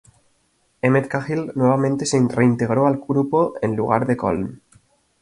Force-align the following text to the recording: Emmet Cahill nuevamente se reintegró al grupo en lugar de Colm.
Emmet 0.81 1.07
Cahill 1.07 1.51
nuevamente 1.53 2.07
se 2.07 2.19
reintegró 2.27 2.87
al 2.87 2.97
grupo 3.07 3.53
en 3.61 3.75
lugar 3.75 4.07
de 4.07 4.17
Colm. 4.17 4.61